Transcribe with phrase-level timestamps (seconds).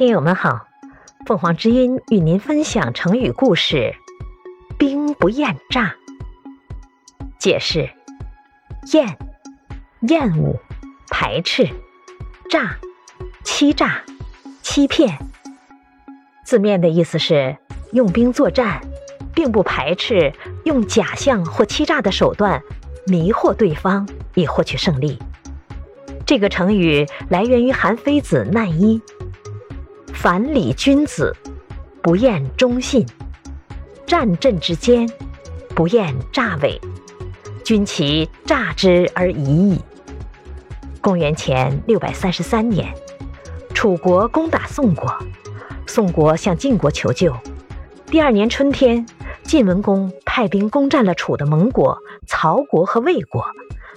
[0.00, 0.66] 听友们好，
[1.26, 3.94] 凤凰之音与您分享成语故事
[4.80, 5.94] “兵不厌诈”。
[7.38, 7.90] 解释：
[8.94, 9.18] 厌，
[10.08, 10.58] 厌恶、
[11.10, 11.66] 排斥；
[12.48, 12.78] 诈，
[13.44, 14.02] 欺诈、
[14.62, 15.18] 欺骗。
[16.46, 17.58] 字面的意思是
[17.92, 18.80] 用兵作战，
[19.34, 20.32] 并不排斥
[20.64, 22.62] 用假象或欺诈的手段
[23.06, 25.18] 迷惑对方以获取胜利。
[26.24, 28.98] 这个成语来源于韩非子《难一》。
[30.22, 31.34] 凡礼君子，
[32.02, 33.02] 不厌忠信；
[34.06, 35.08] 战阵之间，
[35.74, 36.78] 不厌诈伪。
[37.64, 39.80] 君其诈之而已矣。
[41.00, 42.92] 公元前六百三十三年，
[43.72, 45.10] 楚国攻打宋国，
[45.86, 47.34] 宋国向晋国求救。
[48.04, 49.06] 第二年春天，
[49.42, 51.96] 晋文公派兵攻占了楚的盟国
[52.26, 53.42] 曹国和魏国，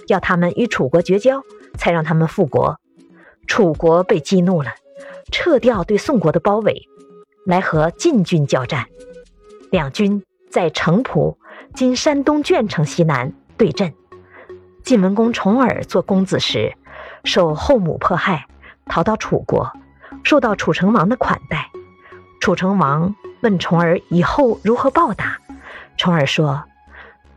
[0.06, 1.42] 要他们与楚国绝交，
[1.76, 2.80] 才让他们复国。
[3.46, 4.70] 楚国被激怒了。
[5.30, 6.88] 撤掉对宋国的包围，
[7.46, 8.86] 来和晋军交战。
[9.70, 11.36] 两军在城濮
[11.74, 13.92] （今山东鄄城西南）对阵。
[14.82, 16.74] 晋文公重耳做公子时，
[17.24, 18.46] 受后母迫害，
[18.86, 19.72] 逃到楚国，
[20.22, 21.70] 受到楚成王的款待。
[22.40, 25.38] 楚成王问重耳以后如何报答，
[25.96, 26.62] 重耳说：“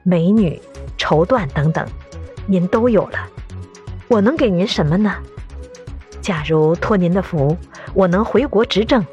[0.03, 0.61] 美女、
[0.97, 1.87] 绸缎等等，
[2.45, 3.27] 您都有了，
[4.09, 5.15] 我能给您什么呢？
[6.27, 7.55] 假如托您的福。”
[7.95, 9.05] 我能回国执政，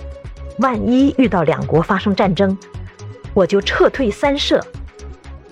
[0.58, 2.58] 万一遇到两国发生战争，
[3.32, 4.60] 我就撤退三舍，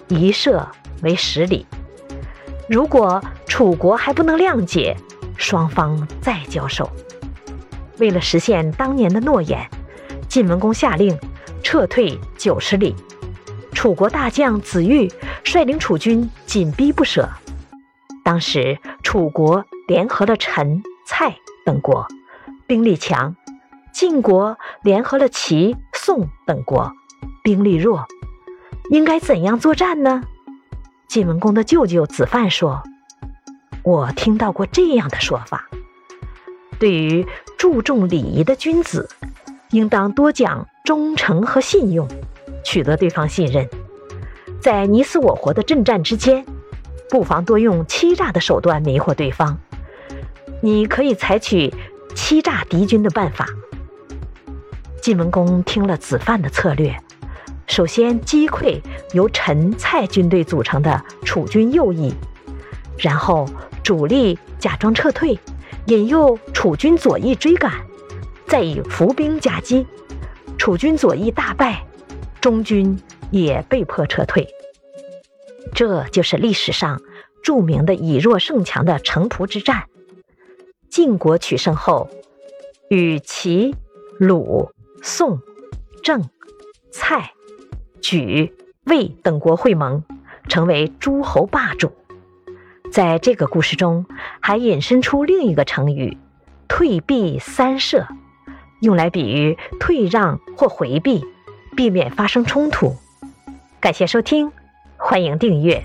[0.09, 0.69] 一舍
[1.03, 1.65] 为十里。
[2.69, 4.97] 如果楚国还不能谅解，
[5.37, 6.91] 双方再交手。
[7.99, 9.65] 为了实现当年的诺言，
[10.29, 11.17] 晋文公下令
[11.63, 12.97] 撤退九十里。
[13.73, 15.09] 楚国大将子玉
[15.45, 17.29] 率领楚军紧逼不舍。
[18.25, 22.07] 当时楚国联合了陈、蔡等国。
[22.67, 23.37] 兵力强，
[23.93, 26.91] 晋国联合了齐、宋等国，
[27.45, 28.06] 兵力弱，
[28.89, 30.22] 应该怎样作战呢？
[31.06, 32.83] 晋文公的舅舅子范说
[33.84, 35.69] ：“我听到过这样的说法，
[36.78, 37.27] 对于
[37.59, 39.11] 注重礼仪的君子，
[39.71, 42.09] 应当多讲忠诚和信用，
[42.65, 43.69] 取得对方信任。
[44.62, 46.47] 在你死我活的阵战之间，
[47.11, 49.59] 不妨多用欺诈的手段迷惑对方。
[50.62, 51.71] 你可以采取。”
[52.15, 53.49] 欺诈敌军的办法。
[55.00, 56.95] 晋文公听了子范的策略，
[57.67, 58.78] 首先击溃
[59.15, 62.12] 由陈、蔡军队组成的楚军右翼，
[62.99, 63.49] 然后
[63.83, 65.39] 主力假装撤退，
[65.87, 67.72] 引诱楚军左翼追赶，
[68.47, 69.87] 再以伏兵夹击，
[70.59, 71.83] 楚军左翼大败，
[72.43, 72.95] 中军
[73.31, 74.47] 也被迫撤退。
[75.75, 77.01] 这就是历史上
[77.43, 79.84] 著名的以弱胜强的城濮之战。
[80.92, 82.10] 晋国取胜后，
[82.91, 83.75] 与齐、
[84.19, 84.70] 鲁、
[85.03, 85.41] 宋、
[86.03, 86.28] 郑、
[86.91, 87.32] 蔡、
[88.03, 88.53] 莒、
[88.84, 90.04] 魏等国会盟，
[90.50, 91.91] 成为诸侯霸主。
[92.92, 94.04] 在这个故事中，
[94.41, 96.19] 还引申出另一个成语
[96.69, 98.06] “退避三舍”，
[98.82, 101.24] 用来比喻退让或回避，
[101.74, 102.94] 避免发生冲突。
[103.80, 104.53] 感谢收听，
[104.98, 105.82] 欢迎订阅。